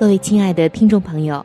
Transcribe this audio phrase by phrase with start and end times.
[0.00, 1.44] 各位亲爱的听众朋友，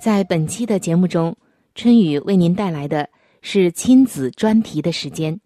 [0.00, 1.36] 在本期的节目中，
[1.74, 3.10] 春雨为您带来的。
[3.42, 5.38] 是亲子专题的时间。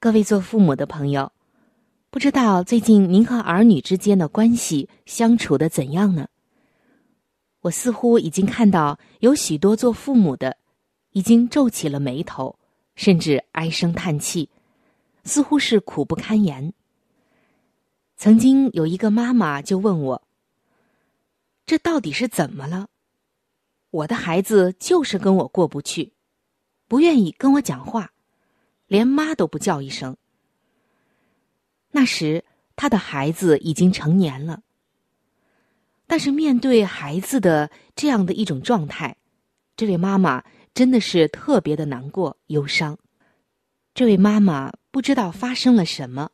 [0.00, 1.30] 各位做父母的朋友，
[2.08, 6.26] 不知道最近您和儿女之间的关系相处的怎样呢？
[7.60, 10.56] 我似乎已经看到有许多做父母的
[11.10, 12.58] 已经皱起了眉头，
[12.94, 14.48] 甚至唉声叹气，
[15.24, 16.72] 似乎是苦不堪言。
[18.16, 20.22] 曾经有一个妈妈就问我
[21.66, 22.88] ：“这到底是怎么了？
[23.90, 26.12] 我的孩子就是跟我过不去。”
[26.86, 28.12] 不愿意跟我讲话，
[28.86, 30.16] 连妈都不叫一声。
[31.90, 32.44] 那时
[32.76, 34.62] 他的孩子已经成年了，
[36.06, 39.16] 但是面对孩子的这样的一种状态，
[39.76, 42.98] 这位妈妈真的是特别的难过、忧伤。
[43.94, 46.30] 这位妈妈不知道发生了什么，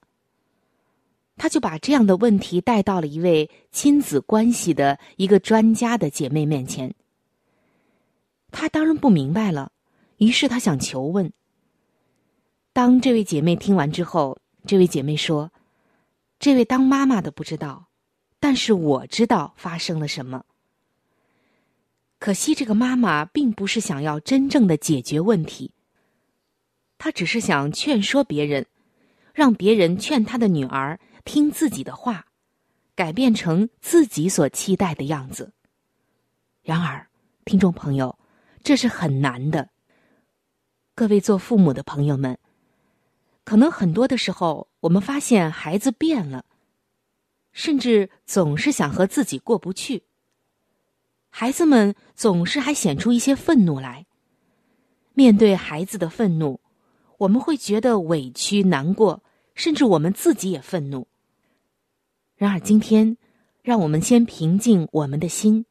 [1.43, 6.95] 她就把这样的问题带到了一位亲子关系的一个专家的姐妹面前。
[8.51, 9.73] 她当然不明白了。
[10.19, 11.33] 于是他想求问。
[12.75, 15.51] 当这位姐妹听完之后，这位姐妹说
[16.39, 17.89] ：“这位当妈妈的不知道，
[18.39, 20.45] 但是我知道发生了什么。
[22.19, 25.73] 可惜这个妈妈并不是想要真正的解决问题，
[26.99, 28.67] 她只是想劝说别人，
[29.33, 32.27] 让别人劝她的女儿听自己的话，
[32.95, 35.53] 改变成自己所期待的样子。
[36.63, 37.09] 然而，
[37.45, 38.19] 听众朋友，
[38.63, 39.71] 这是很难的。”
[40.95, 42.39] 各位做父母的朋友们，
[43.45, 46.45] 可能很多的时候，我们发现孩子变了，
[47.53, 50.05] 甚至总是想和自己过不去。
[51.31, 54.07] 孩子们总是还显出一些愤怒来。
[55.15, 56.61] 面对孩子的愤怒，
[57.19, 59.23] 我们会觉得委屈、难过，
[59.55, 61.07] 甚至我们自己也愤怒。
[62.41, 63.19] 然而，今天，
[63.63, 65.67] 让我们先平静我们的心，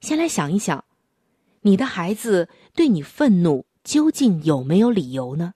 [0.00, 0.84] 先来想一想，
[1.62, 3.66] 你的孩子对你愤怒。
[3.82, 5.54] 究竟有没有理由呢？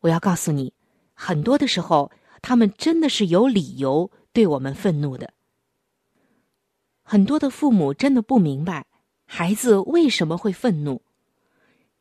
[0.00, 0.74] 我要告诉你，
[1.14, 2.10] 很多的时候，
[2.42, 5.32] 他们真的是有理由对我们愤怒的。
[7.04, 8.86] 很多的父母真的不明白
[9.24, 11.00] 孩子为什么会愤怒。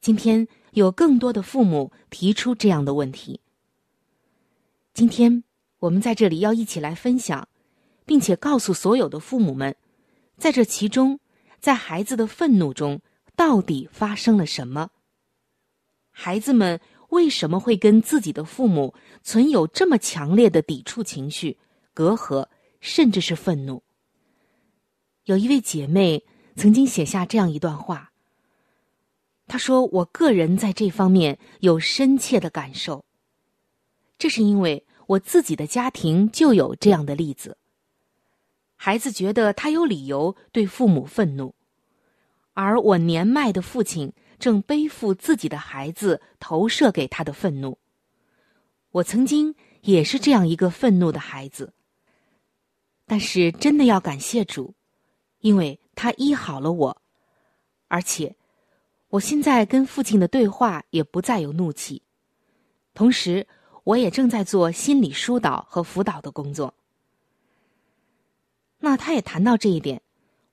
[0.01, 3.41] 今天有更多的父母提出这样的问题。
[4.95, 5.44] 今天
[5.79, 7.47] 我们在这里要一起来分享，
[8.06, 9.75] 并且告诉所有的父母们，
[10.38, 11.19] 在这其中，
[11.59, 13.01] 在孩子的愤怒中。
[13.35, 14.89] 到底发生了什么？
[16.12, 21.57] 孩子们为什么会跟自己的父母存有这么强烈的抵触情绪、
[21.94, 22.50] 隔阂，
[22.81, 23.81] 甚至是愤怒？
[25.23, 26.25] 有一位姐妹
[26.57, 28.12] 曾经写下这样一段话。
[29.47, 33.06] 她说：“我个人在这方面有深切的感受，
[34.18, 37.57] 这是因为我自己的家庭就有这样的例子。
[38.75, 41.55] 孩子觉得他有理由对父母愤怒。”
[42.53, 47.79] 而我年迈的父亲正背负自己的孩子投射给他的愤怒。
[48.91, 51.73] 我曾经也是这样一个愤怒的孩子。
[53.07, 54.75] 但是真的要感谢主，
[55.39, 57.01] 因为他医好了我，
[57.88, 58.35] 而且
[59.07, 62.03] 我现在跟父亲的对话也不再有怒气。
[62.94, 63.47] 同时，
[63.89, 66.75] 我也正在做心理疏导和辅导的工作。
[68.77, 70.03] 那他也谈到这一点：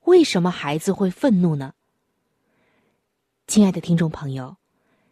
[0.05, 1.75] 为什么孩子会愤怒呢？
[3.47, 4.56] 亲爱的听众朋友，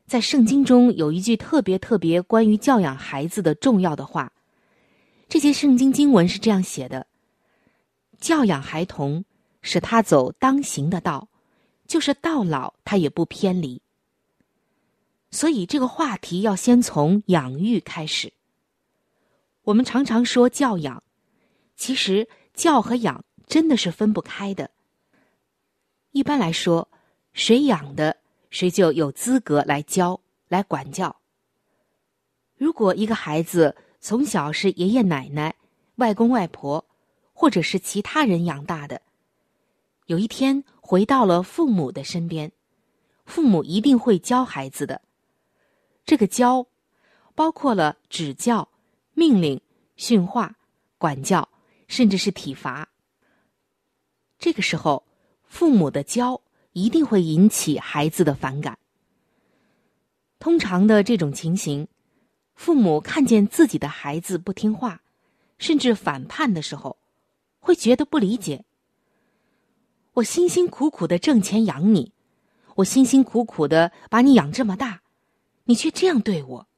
[0.06, 4.32] 在圣经中有一句特别特别关于教养孩子的重要的话，
[5.28, 7.06] 这些圣经经文是这样写的
[8.18, 9.26] ：“教养孩童，
[9.60, 11.28] 使他走当行的道，
[11.86, 13.82] 就是到老他也不偏离。”
[15.34, 18.32] 所以这个话题要先从养育开始。
[19.64, 21.02] 我们常常说教养，
[21.74, 24.70] 其实教和养真的是分不开的。
[26.12, 26.88] 一般来说，
[27.32, 28.16] 谁养的，
[28.48, 31.16] 谁就有资格来教、来管教。
[32.56, 35.56] 如果一个孩子从小是爷爷奶奶、
[35.96, 36.86] 外公外婆，
[37.32, 39.02] 或者是其他人养大的，
[40.06, 42.52] 有一天回到了父母的身边，
[43.26, 45.02] 父母一定会教孩子的。
[46.06, 46.66] 这个教，
[47.34, 48.68] 包括了指教、
[49.12, 49.60] 命令、
[49.96, 50.56] 训话、
[50.98, 51.48] 管教，
[51.88, 52.88] 甚至是体罚。
[54.38, 55.04] 这个时候，
[55.44, 56.42] 父母的教
[56.72, 58.78] 一定会引起孩子的反感。
[60.38, 61.88] 通常的这种情形。
[62.54, 65.02] 父母看见自己的孩子不听话，
[65.58, 66.98] 甚至反叛的时候，
[67.58, 68.64] 会觉得不理解。
[70.12, 72.12] 我辛辛苦苦的挣钱养你，
[72.76, 75.02] 我辛辛苦苦的把你养这么大，
[75.64, 76.68] 你却这样对我。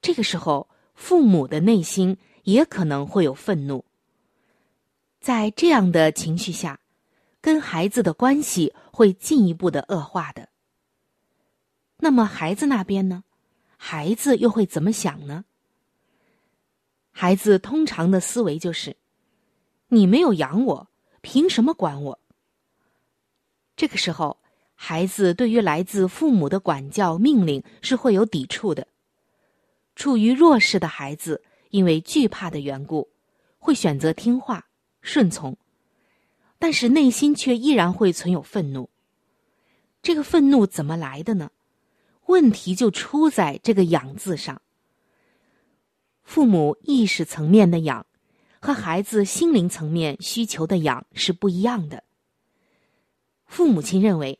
[0.00, 3.84] 这个时候，父母的内心也可能会有愤怒。
[5.20, 6.80] 在这样的情绪下，
[7.40, 10.48] 跟孩子的关系会进一步的恶化的。
[11.98, 13.24] 那么，孩子那边呢？
[13.76, 15.44] 孩子又会怎么想呢？
[17.10, 18.96] 孩子通常的思维就是
[19.88, 20.88] ：“你没有养我，
[21.22, 22.20] 凭什么管我？”
[23.74, 24.38] 这个时候，
[24.76, 28.86] 孩子对于来自父母的管教命令是会有抵触的。
[29.96, 33.08] 处于弱势的孩子，因为惧怕的缘故，
[33.58, 34.68] 会选择听话
[35.00, 35.56] 顺从，
[36.58, 38.90] 但是内心却依然会存有愤怒。
[40.02, 41.50] 这个愤怒怎么来的呢？
[42.26, 44.60] 问题就出在这个“养”字上。
[46.22, 48.04] 父母意识层面的养，
[48.60, 52.04] 和孩子心灵层面需求的养是不一样的。
[53.46, 54.38] 父母亲认为，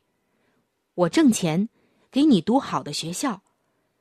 [0.96, 1.68] 我挣钱，
[2.10, 3.42] 给你读好的学校，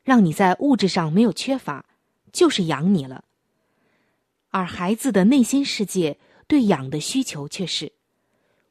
[0.02, 1.86] 让你在物质上没有缺乏，
[2.32, 3.26] 就是养你了。
[4.52, 7.92] 而孩子的内心世界对养的需求却是，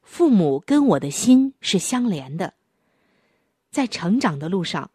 [0.03, 2.55] 父母跟我的心是相连的，
[3.71, 4.91] 在成长的路上。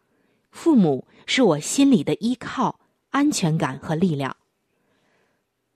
[0.50, 2.80] 父母是我心里的依靠、
[3.10, 4.36] 安全感和力量。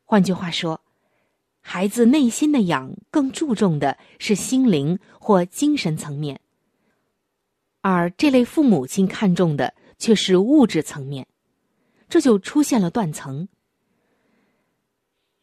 [0.05, 0.81] 换句话说，
[1.61, 6.41] 孩子内心的养更注重的是心灵或精神层面，
[7.87, 11.27] 而这类父母亲看重的却是物质层面，
[12.09, 13.47] 这就出现了断层。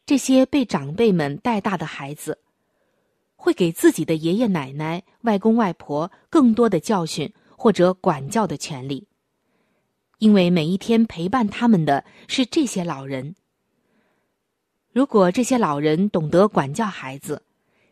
[0.07, 2.39] 这些被长辈们带大的孩子，
[3.35, 9.07] 会给自己的爷爷奶奶、外公外婆更多的教训或者管教的权利。
[10.17, 13.35] 因为每一天陪伴他们的是这些老人。
[14.91, 17.44] 如果这些老人懂得管教孩子，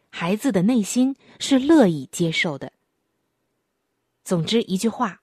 [0.09, 2.73] 孩子的内心是乐意接受的。
[4.29, 5.21] 总之一句话，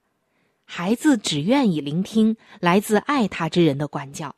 [0.65, 4.35] 孩子只愿意聆听来自爱他之人的管教。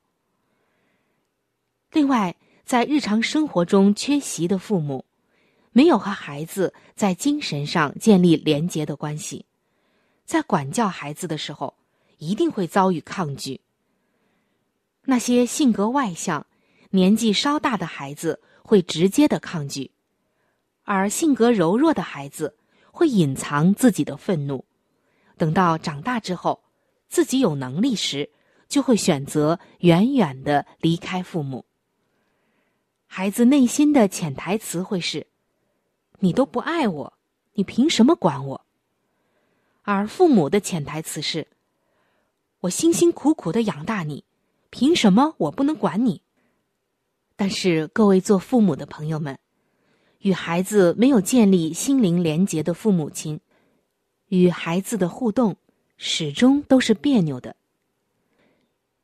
[1.90, 2.36] 另外，
[2.66, 5.06] 在日常生活中缺席的父母，
[5.72, 9.46] 没有和孩子在精神上建立连结的关系，
[10.26, 11.74] 在管教孩子的时候。
[12.18, 13.60] 一定会遭遇抗拒。
[15.04, 16.46] 那些性格外向、
[16.90, 19.92] 年纪稍大的孩子会直接的抗拒，
[20.82, 22.56] 而性格柔弱的孩子
[22.90, 24.64] 会隐藏自己的愤怒，
[25.36, 26.62] 等到长大之后，
[27.08, 28.30] 自己有能力时，
[28.68, 31.64] 就会选择远远的离开父母。
[33.06, 35.26] 孩子内心的潜台词会是
[36.20, 37.18] ：“你都不爱我，
[37.54, 38.66] 你凭什么管我？”
[39.82, 41.46] 而父母的潜台词是。
[42.60, 44.24] 我辛辛苦苦的养大你，
[44.68, 46.22] 凭什么我不能管你？
[47.36, 49.38] 但是各位做父母的朋友们，
[50.18, 53.40] 与孩子没有建立心灵连结的父母亲，
[54.26, 55.56] 与孩子的互动
[55.96, 57.54] 始终都是别扭的。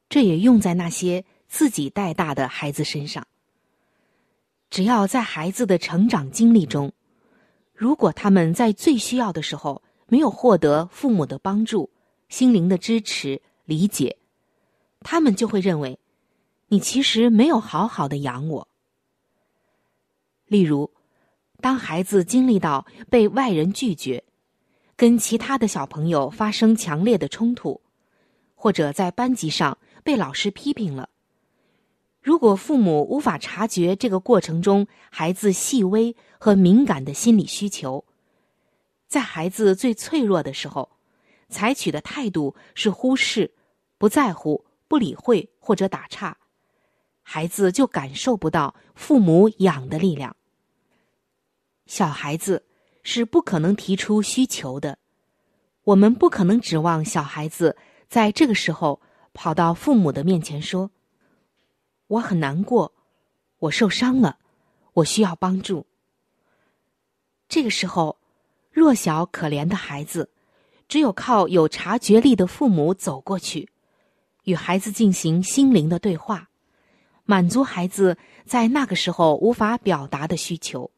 [0.09, 3.27] 这也用在那些自己带大的孩子身上。
[4.71, 6.93] 只要在孩子的成长经历中，
[7.73, 11.91] 如果他们在最需要的时候没有获得父母的帮助，
[12.29, 14.17] 心灵的支持、理解，
[15.01, 15.99] 他们就会认为，
[16.69, 18.69] 你其实没有好好的养我。
[20.47, 20.91] 例如，
[21.65, 24.23] 当孩子经历到被外人拒绝，
[24.97, 27.81] 跟其他的小朋友发生强烈的冲突，
[28.55, 31.09] 或者在班级上被老师批评了，
[32.21, 38.05] 如果父母无法察觉这个过程中孩子细微和敏感的心理需求，
[39.09, 40.91] 在孩子最脆弱的时候。
[41.49, 43.55] 采取的态度是忽视、
[43.97, 46.37] 不在乎、不理会或者打岔，
[47.23, 50.37] 孩子就感受不到父母养的力量。
[51.87, 52.65] 小孩子
[53.03, 54.99] 是不可能提出需求的，
[55.85, 57.77] 我们不可能指望小孩子
[58.09, 59.01] 在这个时候
[59.33, 60.91] 跑到父母的面前说
[62.09, 62.93] ：“我很难过，
[63.59, 64.39] 我受伤了，
[64.95, 65.87] 我需要帮助。
[67.49, 68.19] 这个时候，
[68.71, 70.31] 弱小可怜的孩子，
[70.89, 73.69] 只有靠有察觉力的父母走过去，
[74.45, 76.49] 与孩子进行心灵的对话，
[77.25, 80.91] 满足孩子在那个时候无法表达的需求。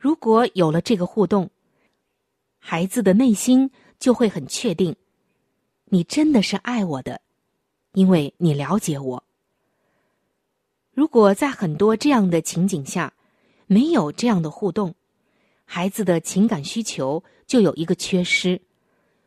[0.00, 1.50] 如果有了这个互动，
[2.58, 4.96] 孩子的内心就会很确定，
[5.84, 7.20] 你真的是爱我的，
[7.92, 9.22] 因为你了解我。
[10.94, 13.12] 如果在很多这样的情景下，
[13.66, 14.94] 没有这样的互动，
[15.66, 18.62] 孩子的情感需求就有一个缺失，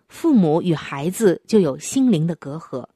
[0.08, 2.88] 父母与孩子就有心灵的隔阂，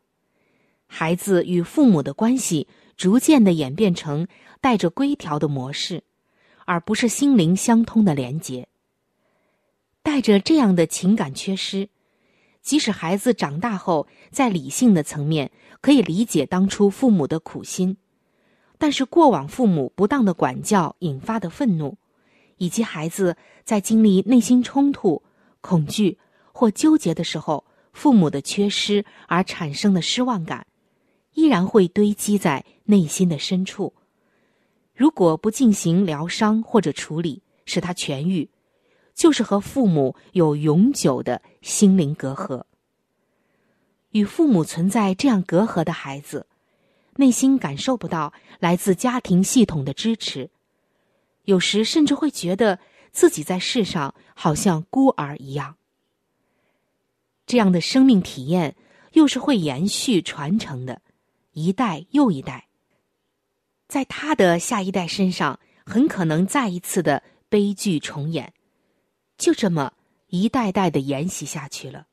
[0.87, 4.27] 孩子与父母的关系逐渐的演变成
[4.61, 6.03] 带着规条的模式，
[6.67, 8.67] 而不是心灵相通的连结。
[10.03, 11.89] 带着这样的情感缺失，
[12.61, 17.97] 即使孩子长大后在理性的层面可以理解当初父母的苦心。
[18.77, 21.97] 但是，过往父母不当的管教引发的愤怒，
[22.57, 25.23] 以及孩子在经历内心冲突、
[25.61, 26.19] 恐惧
[26.51, 30.67] 或纠结的时候，父母的缺失而产生的失望感，
[31.33, 33.93] 依然会堆积在内心的深处。
[34.97, 38.49] 如果不进行疗伤或者处理，使他痊愈，
[39.13, 42.63] 就是和父母有永久的心灵隔阂。
[44.09, 46.47] 与父母存在这样隔阂的孩子。
[47.19, 50.51] 内心感受不到来自家庭系统的支持，
[51.45, 52.77] 有时甚至会觉得
[53.11, 55.77] 自己在世上好像孤儿一样。
[57.47, 58.75] 这样的生命体验
[59.13, 61.01] 又是会延续传承的，
[61.53, 62.66] 一代又一代，
[63.87, 68.53] 在他的下一代身上很可能再一次的悲剧重演，
[69.37, 69.93] 就这么
[70.27, 72.07] 一代代的沿袭下去了。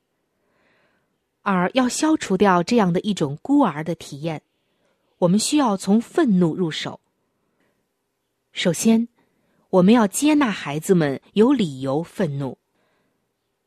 [1.42, 4.42] 而要消除掉这样的一种孤儿的体验。
[5.18, 7.00] 我们需要从愤怒入手。
[8.52, 9.08] 首先，
[9.70, 12.58] 我们要接纳孩子们有理由愤怒，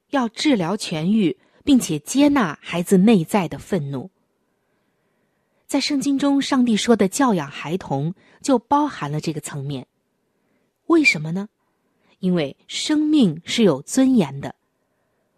[0.10, 4.12] 要治疗痊愈，并且接纳孩子内在的愤怒。
[5.68, 9.86] 在圣经中，上帝说的教养孩童就包含了这个层面。
[10.86, 11.50] 为什么呢？
[12.20, 14.56] 因为生命是有尊严的，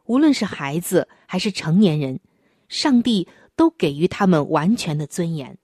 [0.05, 2.19] 无论是孩子还是成年人，
[2.67, 5.57] 上帝都给予他们完全的尊严。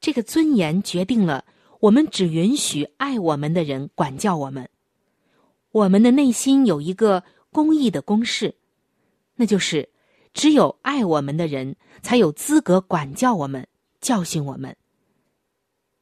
[0.00, 1.44] 这个尊严决定了，
[1.80, 4.70] 我们只允许爱我们的人管教我们。
[5.72, 8.54] 我们的内心有一个公义的公式，
[9.34, 9.90] 那就是
[10.36, 13.66] 只有爱我们的人才有资格管教我们、
[14.02, 14.76] 教训我们。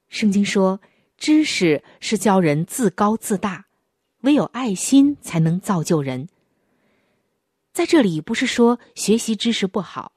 [0.08, 0.80] 圣经说，
[1.16, 3.66] 知识是教人自高自大，
[4.22, 6.28] 唯有爱心才能造就人。
[7.72, 10.10] 在这里不是说学习知识不好，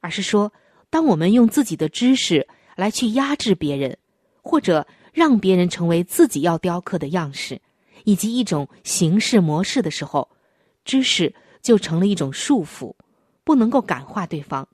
[0.00, 0.52] 而是说，
[0.90, 2.46] 当我们用自己的知识。
[2.76, 3.98] 来去压制别人，
[4.40, 7.60] 或者让别人成为自己要雕刻的样式，
[8.04, 10.30] 以及一种形式模式的时候，
[10.84, 12.94] 知识就成了一种束缚，
[13.48, 14.68] 不能够感化对方。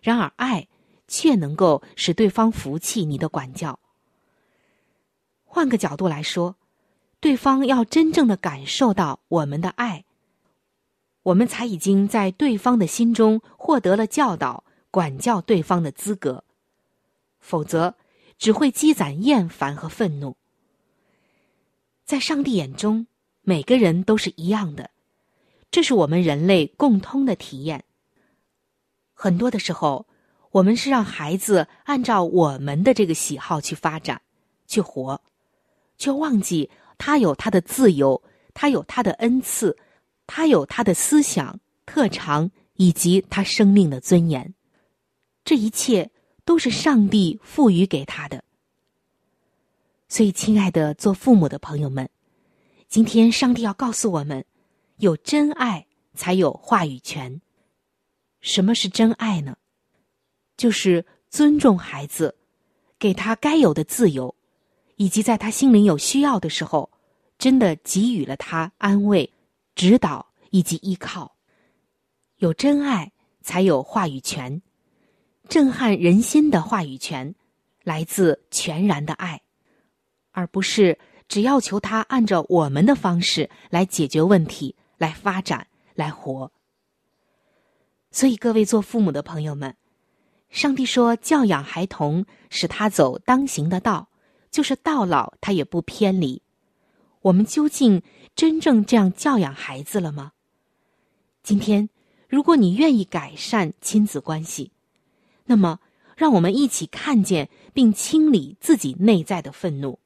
[0.00, 0.68] 然而，爱
[1.06, 3.78] 却能够使对方服气你的管教。
[5.44, 6.56] 换个角度来说，
[7.20, 10.06] 对方要真正的感受到我们的爱，
[11.24, 16.42] 我们才已经在对方的心中获得了教导、管教对方的资格。
[17.38, 17.96] 否则，
[18.38, 20.38] 只会积攒厌烦和愤怒。
[22.06, 23.06] 在上帝眼中，
[23.42, 24.88] 每个人都是一样的，
[25.70, 27.84] 这是我们人类共通的体验。
[29.16, 30.06] 很多的时候，
[30.52, 34.20] 我们是让孩子按照我们的这个喜好去发展、
[34.68, 35.20] 去活，
[35.98, 38.22] 却忘记他有他的自由，
[38.54, 39.76] 他有他的恩赐，
[40.26, 44.54] 他有他的思想特长以及他生命的尊严。
[45.44, 46.10] 这一切。
[46.46, 48.44] 都是上帝赋予给他的，
[50.06, 52.08] 所以，亲爱的做父母的朋友们，
[52.86, 54.44] 今天上帝要告诉我们：
[54.98, 57.40] 有真爱才有话语权。
[58.46, 59.56] 什么是真爱呢？
[60.56, 62.36] 就是尊重孩子，
[62.96, 64.32] 给他该有的自由，
[64.94, 66.88] 以及在他心灵有需要的时候，
[67.38, 69.28] 真的给予了他安慰、
[69.74, 71.34] 指导以及依靠。
[72.36, 73.10] 有真爱
[73.42, 74.62] 才有话语权。
[75.48, 77.34] 震撼人心的话语权，
[77.82, 79.42] 来自全然的爱，
[80.30, 86.52] 而不是只要求他按照我们的方式来解决问题、来发展、来活。
[88.16, 89.76] 所以，各位做父母的朋友们，
[90.48, 94.08] 上帝说教养孩童，使他走当行的道，
[94.50, 96.40] 就是到老他也不偏离。
[97.20, 98.02] 我们究竟
[98.34, 100.32] 真正这样教养孩子了吗？
[101.42, 101.90] 今天，
[102.26, 104.72] 如果你愿意改善亲子关系，
[105.44, 105.80] 那么，
[106.16, 109.98] 让我们一起看见并清理自己内在的愤怒，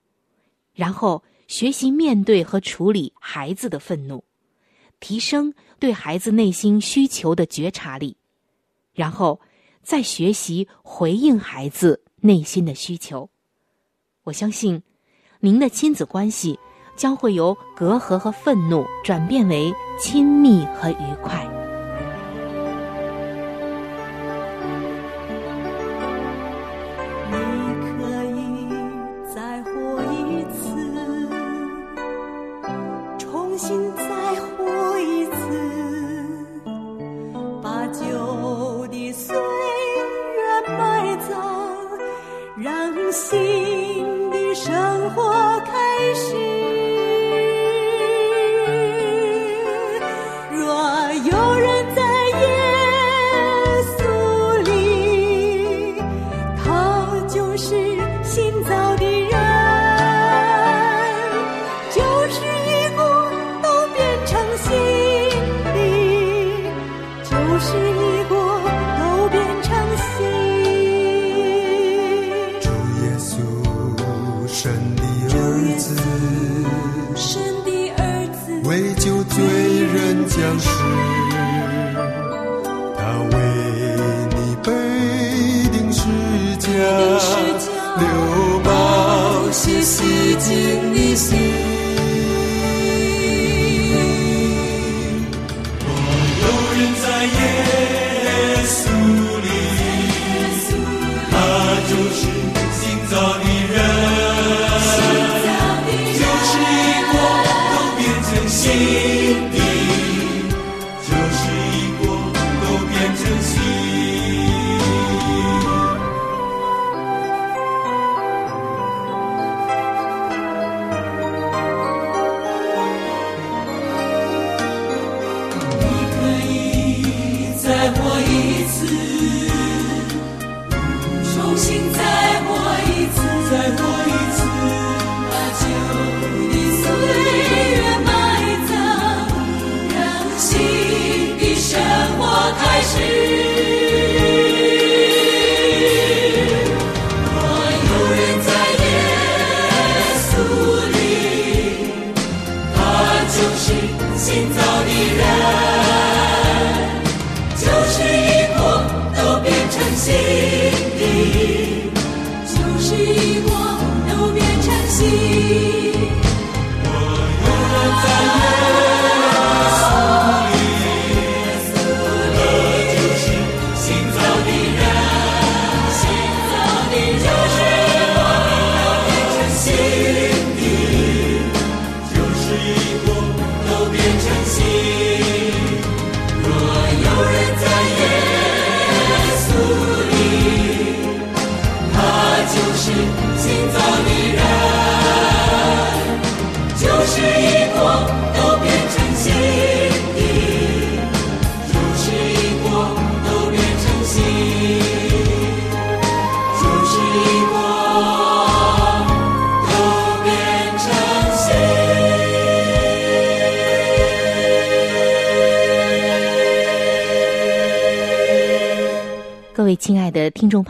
[0.74, 4.24] 然后学习面对和处理孩子的愤怒，
[4.98, 8.16] 提升对孩子内心需求的觉察力，
[8.92, 9.40] 然后
[9.82, 13.30] 再学习回应孩子内心的需求。
[14.24, 14.82] 我相信，
[15.40, 16.58] 您的亲子关系
[16.94, 21.59] 将会由隔阂和愤怒转变为亲密和愉快。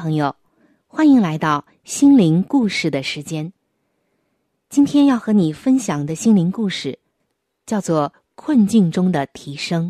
[0.00, 0.34] 朋友，
[0.86, 3.52] 欢迎来到心灵故事的时间。
[4.70, 6.98] 今天要和你分享的心灵故事，
[7.66, 9.88] 叫做《困境中的提升》。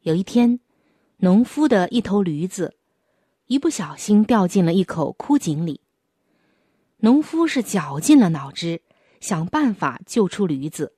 [0.00, 0.58] 有一天，
[1.18, 2.74] 农夫的一头驴子
[3.46, 5.80] 一不小心掉进了一口枯井里。
[6.96, 8.82] 农夫是绞尽了脑汁，
[9.20, 10.96] 想办法救出驴子。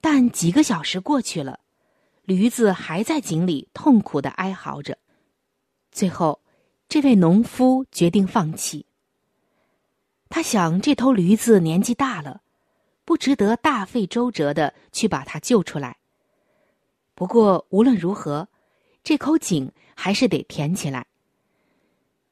[0.00, 1.60] 但几个小时过去了，
[2.24, 4.96] 驴子还在井里痛苦的哀嚎着。
[5.92, 6.40] 最后，
[6.88, 8.86] 这位农夫决定放弃。
[10.30, 12.40] 他想，这头驴子年纪大了，
[13.04, 15.98] 不值得大费周折的去把它救出来。
[17.14, 18.48] 不过，无论如何，
[19.04, 21.06] 这口井还是得填起来。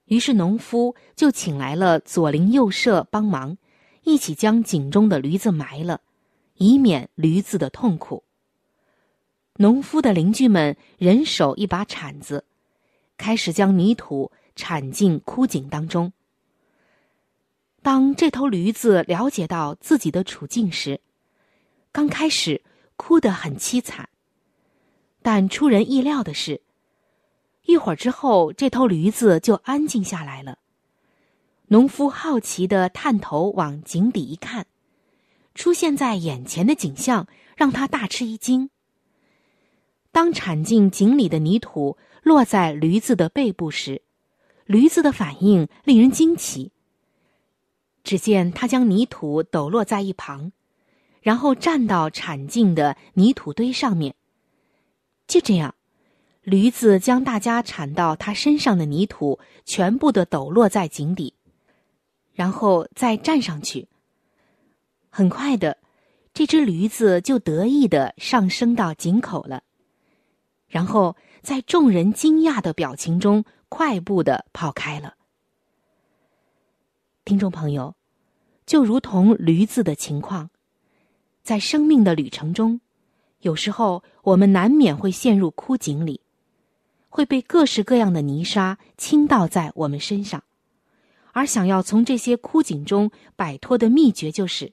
[0.06, 3.58] 于是，农夫就请来了左邻右舍帮忙，
[4.04, 6.00] 一起将井中的驴子埋了，
[6.54, 8.24] 以免驴子的痛苦。
[9.56, 12.46] 农夫的邻居们人手一把铲子。
[13.18, 16.12] 开始将泥土铲进枯井当中。
[17.82, 21.00] 当这头驴子了解到自己的处境时，
[21.92, 22.62] 刚开始
[22.96, 24.08] 哭得很凄惨。
[25.22, 26.62] 但出人意料的是，
[27.62, 30.58] 一会儿之后，这头驴子就安静下来了。
[31.68, 34.66] 农夫好奇的探头往井底一看，
[35.54, 38.70] 出现在眼前的景象让他大吃一惊。
[40.12, 44.02] 当铲进井里的泥土落在驴子的背部时，
[44.66, 46.70] 驴子的反应令人惊奇。
[48.04, 50.52] 只见他将泥土抖落在一旁，
[51.22, 54.14] 然后站到铲进的泥土堆上面。
[55.26, 55.74] 就这样，
[56.42, 61.34] 驴子将大家铲到他身上的泥土全部的抖落在井底，
[62.32, 63.88] 然后再站上去。
[65.10, 65.78] 很快的，
[66.32, 69.64] 这只驴子就得意的上升到井口了，
[70.68, 75.14] 然后在众人惊讶的表情中快步的跑开了。
[77.24, 77.94] 听众朋友，
[78.64, 80.50] 就如同驴子的情况，
[81.42, 82.80] 在生命的旅程中，
[83.40, 86.20] 有时候我们难免会陷入枯井里，
[87.08, 90.44] 会被各式各样的泥沙倾倒在我们身上，
[91.32, 94.72] 而想要从这些枯井中摆脱的秘诀，就是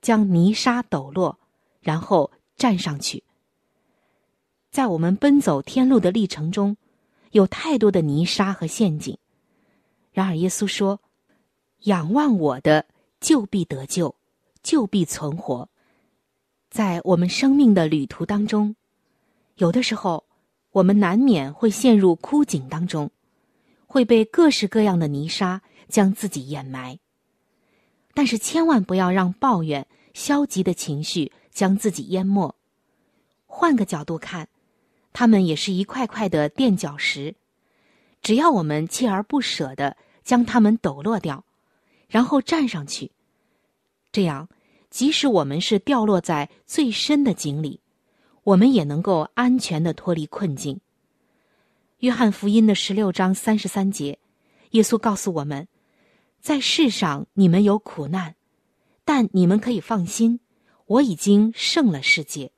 [0.00, 1.38] 将泥沙抖落，
[1.80, 3.24] 然后站上去。
[4.70, 6.76] 在我们奔走天路的历程中，
[7.30, 9.16] 有太多的泥沙和陷阱，
[10.12, 11.00] 然而耶稣说。
[11.84, 12.84] 仰望我的，
[13.20, 14.14] 就必得救，
[14.62, 15.70] 就必存活。
[16.68, 18.76] 在我们生命的旅途当中，
[19.54, 20.26] 有的时候，
[20.72, 23.10] 我们难免会陷入枯井当中，
[23.86, 26.98] 会被各式各样的泥沙将自己掩埋。
[28.12, 32.54] 但是，千万不要让抱怨、消极的情绪将自己淹没。
[33.46, 34.46] 换个角度看，
[35.12, 37.34] 他们也是一块块的垫脚石，
[38.22, 41.44] 只要我们锲而不舍的将它们抖落掉。
[42.08, 43.12] 然后站上去，
[44.10, 44.48] 这样，
[44.90, 47.80] 即使我们是掉落在最深的井里，
[48.42, 50.80] 我们也能够安全的脱离困境。
[51.98, 54.18] 约翰福音的十六章三十三节，
[54.70, 55.68] 耶稣告诉我们，
[56.40, 58.34] 在世上你们有苦难，
[59.04, 60.40] 但你们可以放心，
[60.86, 62.50] 我已经胜了世界。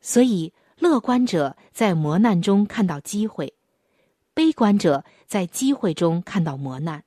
[0.00, 3.54] 所以，乐观者在磨难中看到机会，
[4.34, 7.04] 悲观者在机会中看到磨难。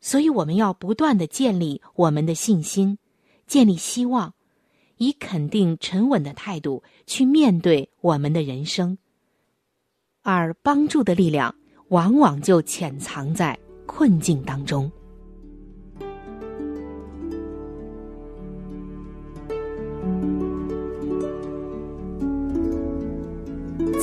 [0.00, 2.98] 所以，我们要不断的建立我们的信心，
[3.46, 4.34] 建立希望，
[4.98, 8.98] 以肯定、沉稳的态度去面对我们的人生。
[10.22, 11.54] 而帮助的力量，
[11.88, 14.90] 往往就潜藏在困境当中。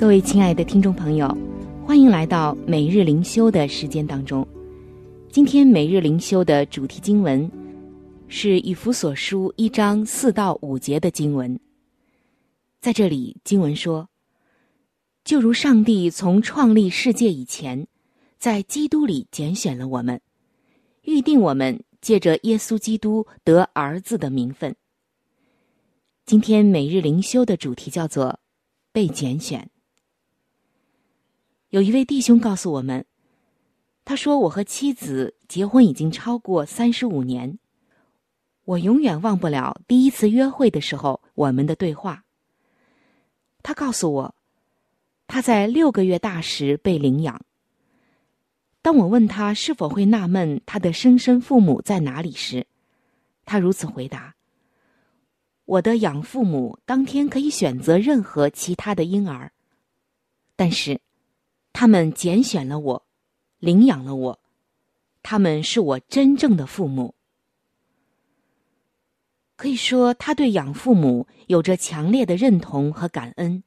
[0.00, 1.28] 各位亲爱的听众朋友，
[1.84, 4.48] 欢迎来到每日灵修的时间当中。
[5.30, 7.52] 今天每日灵修的主题经文
[8.26, 11.60] 是以弗所书一章四到五节的经文。
[12.80, 14.08] 在这里，经文说
[15.22, 17.86] ：“就如上帝从创立世界以前，
[18.38, 20.18] 在基督里拣选了我们，
[21.02, 24.74] 预定我们借着耶稣基督得儿子的名分。”
[26.24, 28.40] 今天每日灵修的主题叫做
[28.92, 29.68] “被拣选”。
[31.70, 33.04] 有一位弟兄告诉我们。
[34.04, 37.58] 他说：“我和妻子结婚已经超过三十五年，
[38.64, 42.24] 我永远忘不了第一次约会的时候我们的对话。
[43.62, 44.34] 他告诉我，
[45.28, 47.40] 他在六个月大时被领养。
[48.82, 52.66] 当我问他是否会纳闷他的生身父母在哪里时，
[53.44, 54.34] 他如此回答：
[55.66, 59.52] 我的养父母当天可以选择任何其他的婴儿，
[60.56, 61.00] 但是
[61.72, 63.06] 他们拣选了我。”
[63.60, 64.40] 领养了我，
[65.22, 67.14] 他们是我真正的父母。
[69.54, 73.62] 可以说，他对养父母有着强烈的认同和感恩。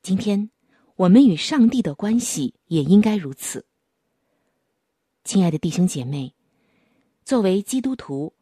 [0.00, 0.50] 今天，
[0.96, 3.66] 我们与上帝的关系也应该如此。
[5.24, 6.34] 亲爱的弟兄姐妹，
[7.22, 8.32] 作为基督徒，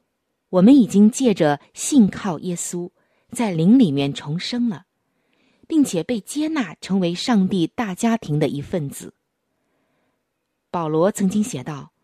[0.50, 2.92] 我们已经借着信靠耶稣，
[3.32, 4.86] 在灵里面重生了，
[5.72, 9.14] 并且被接纳成为上帝大家庭的一份子。
[10.70, 11.94] 保罗曾经写道：“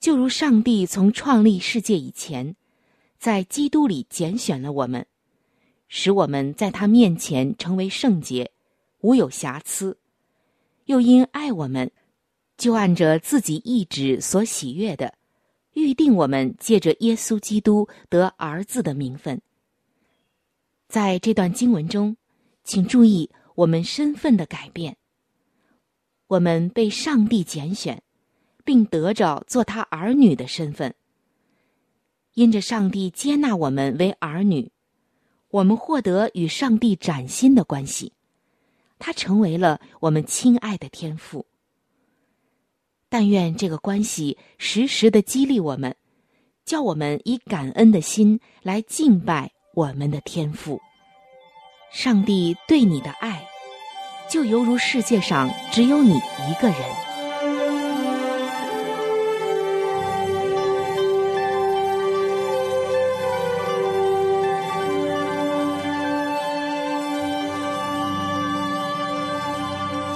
[0.00, 2.56] 就如上帝从创立世界以前，
[3.16, 5.06] 在基督里拣选了我们，
[5.86, 8.50] 使我们在他面前成为圣洁，
[9.02, 9.94] 无有瑕疵；
[10.86, 11.92] 又因爱我们。”
[12.58, 15.14] 就按着自己意志所喜悦的，
[15.74, 19.40] 预定我们借着耶稣基督得儿子的名分。
[20.88, 22.16] 在这段经文中，
[22.70, 24.96] 请注意我们身份的改变。
[26.28, 28.00] 我们被上帝拣选，
[28.64, 30.94] 并得着做他儿女的身份。
[32.34, 34.70] 因着上帝接纳我们为儿女，
[35.48, 38.12] 我们获得与上帝崭新的关系，
[39.00, 41.46] 他成为了我们亲爱的天父。
[43.08, 45.96] 但愿这个关系时时的激励我们，
[46.64, 50.80] 叫我们以感恩的心来敬拜我们的天赋。
[51.92, 53.44] 上帝对你的爱，
[54.30, 56.14] 就犹如世界上只有你
[56.48, 56.76] 一个人。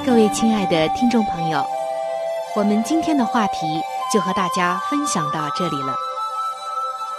[0.07, 1.67] 各位亲爱的听众朋友。
[2.55, 3.83] 我们今天的话题
[4.13, 5.93] 就和大家分享到这里了。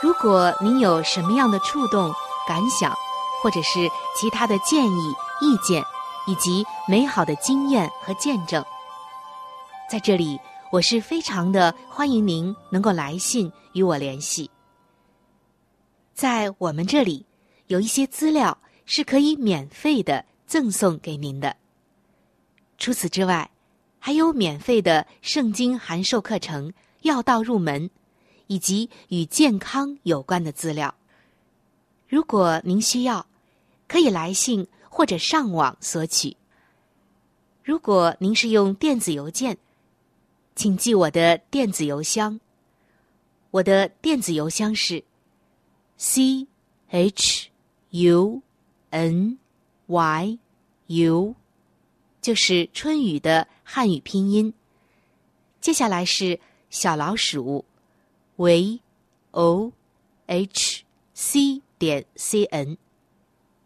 [0.02, 2.10] 如果您有什么样的触动、
[2.48, 2.96] 感想，
[3.46, 5.84] 或者是其他的建议、意见，
[6.26, 8.66] 以及美好的经验和见证，
[9.88, 10.40] 在这里
[10.72, 14.50] 我是非常的欢迎您能够来信与我联系。
[16.16, 17.24] 在我们这里
[17.68, 21.56] 有一些资料是可以免费的赠送给您的。
[22.80, 23.52] 除此之外，
[24.00, 27.92] 还有免费的圣经函授课程、要道入门，
[28.48, 30.96] 以及与健康有关的资料。
[32.08, 33.28] 如果您需要，
[33.88, 36.36] 可以来信或者上网索取。
[37.64, 39.58] 如果您是用电子邮件，
[40.56, 42.40] 请记我的电子邮箱。
[43.52, 45.04] 我的电子邮箱是
[45.98, 46.48] c
[46.88, 47.50] h
[47.90, 48.42] u
[48.90, 49.38] n
[49.88, 50.40] y
[50.88, 51.36] u，
[52.22, 53.48] 就是春雨的。
[53.68, 54.54] 汉语拼音。
[55.60, 57.66] 接下来是小老鼠
[58.36, 58.80] ，v
[59.32, 59.72] o
[60.28, 60.84] h
[61.16, 62.78] c 点 c n，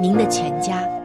[0.00, 0.99] 您的全家。